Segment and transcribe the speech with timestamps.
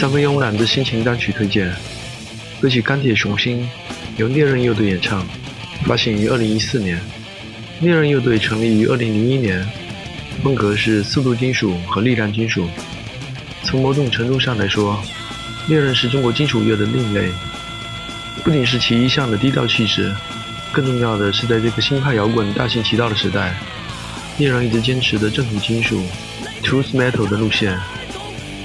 [0.00, 1.70] 三分慵懒的心情单曲推荐，
[2.58, 3.60] 歌曲《钢铁雄心》
[4.16, 5.26] 由猎人乐队演唱，
[5.84, 6.98] 发行于二零一四年。
[7.82, 9.62] 猎人乐队成立于二零零一年，
[10.42, 12.66] 风格是速度金属和力量金属。
[13.62, 14.98] 从某种程度上来说，
[15.68, 17.28] 猎人是中国金属乐的另类，
[18.42, 20.10] 不仅是其一向的低调气质，
[20.72, 23.54] 更重要的是在这个新派摇滚大行其道的时代，
[24.38, 26.02] 猎人一直坚持的正统金属
[26.62, 27.78] （truth metal） 的路线。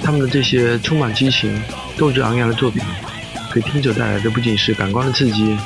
[0.06, 1.60] 他们的这些充满激情、
[1.96, 2.80] 斗志昂扬的作品，
[3.52, 5.58] 给听者带来的不仅是感官的刺激，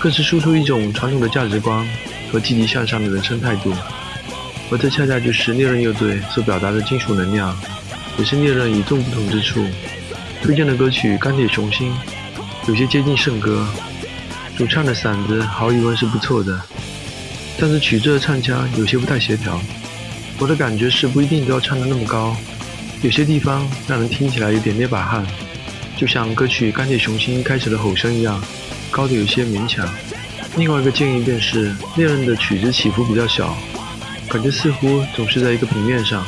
[0.00, 1.88] 更是输出一种传统的价值观
[2.28, 3.72] 和积极向上的人生态度。
[4.72, 7.56] 而这恰恰就是猎人乐队所表达的金属能量，
[8.18, 9.64] 也是猎人与众不同之处。
[10.42, 11.92] 推荐的歌曲《钢铁雄心》
[12.66, 13.64] 有些接近圣歌，
[14.56, 16.60] 主唱的嗓子毫无疑问是不错的，
[17.56, 19.60] 但是曲子唱腔有些不太协调。
[20.40, 22.36] 我的感觉是不一定都要唱得那么高。
[23.00, 25.24] 有些地方让人听起来有点捏把汗，
[25.96, 28.42] 就像歌曲《钢铁雄心》开始的吼声一样，
[28.90, 29.88] 高的有些勉强。
[30.56, 33.56] 另外一个建议便是，猎人的曲子起伏比较小，
[34.28, 36.26] 感觉似乎总是在一个平面上，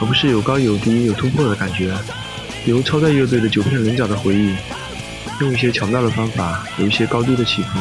[0.00, 1.94] 而不是有高有低、有突破的感觉。
[2.64, 4.50] 比如超载乐队的《九片棱角的回忆》，
[5.40, 7.78] 用一些巧妙的方法，有一些高低的起伏。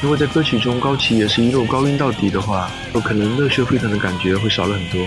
[0.00, 5.06] 如果在歌曲中高起也是一路高音到底的话，有可能热血沸腾的感觉会少了很多。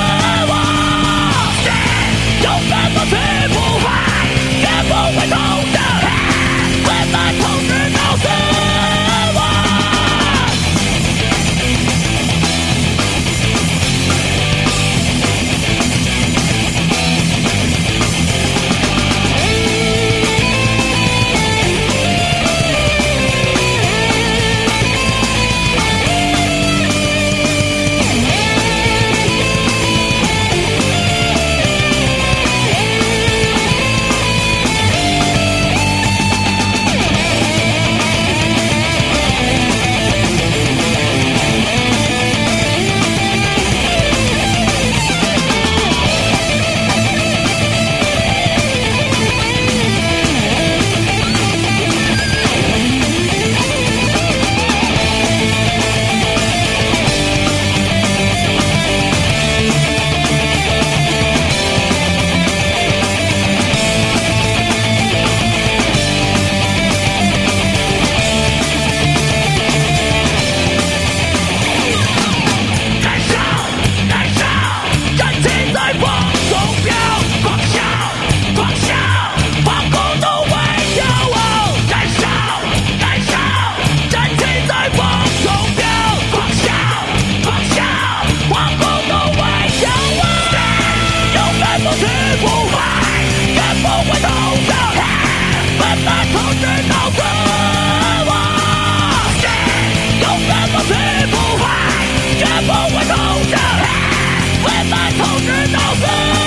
[105.21, 106.40] 就知道哭